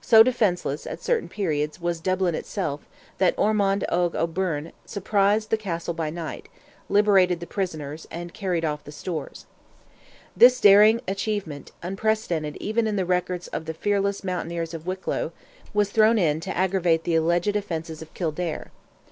So 0.00 0.22
defenceless, 0.22 0.86
at 0.86 1.02
certain 1.02 1.28
periods, 1.28 1.80
was 1.80 1.98
Dublin 1.98 2.36
itself 2.36 2.82
that 3.18 3.34
Edmond 3.36 3.84
Oge 3.88 4.14
O'Byrne 4.14 4.70
surprised 4.86 5.50
the 5.50 5.56
Castle 5.56 5.94
by 5.94 6.10
night, 6.10 6.48
liberated 6.88 7.40
the 7.40 7.46
prisoners, 7.48 8.06
and 8.08 8.32
carried 8.32 8.64
off 8.64 8.84
the 8.84 8.92
stores. 8.92 9.46
This 10.36 10.60
daring 10.60 11.00
achievement, 11.08 11.72
unprecedented 11.82 12.56
even 12.60 12.86
in 12.86 12.94
the 12.94 13.04
records 13.04 13.48
of 13.48 13.64
the 13.64 13.74
fearless 13.74 14.22
mountaineers 14.22 14.74
of 14.74 14.86
Wicklow, 14.86 15.32
was 15.72 15.90
thrown 15.90 16.18
in 16.20 16.38
to 16.38 16.56
aggravate 16.56 17.02
the 17.02 17.16
alleged 17.16 17.56
offences 17.56 18.00
of 18.00 18.14
Kildare. 18.14 18.70